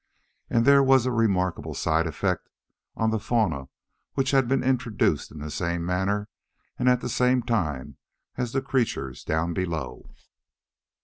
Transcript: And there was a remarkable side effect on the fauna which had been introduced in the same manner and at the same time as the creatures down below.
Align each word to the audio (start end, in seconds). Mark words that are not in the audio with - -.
And 0.49 0.65
there 0.65 0.81
was 0.81 1.05
a 1.05 1.11
remarkable 1.11 1.75
side 1.75 2.07
effect 2.07 2.49
on 2.95 3.11
the 3.11 3.19
fauna 3.19 3.69
which 4.15 4.31
had 4.31 4.47
been 4.47 4.63
introduced 4.63 5.29
in 5.29 5.37
the 5.37 5.51
same 5.51 5.85
manner 5.85 6.27
and 6.79 6.89
at 6.89 7.01
the 7.01 7.07
same 7.07 7.43
time 7.43 7.97
as 8.35 8.51
the 8.51 8.63
creatures 8.63 9.23
down 9.23 9.53
below. 9.53 10.09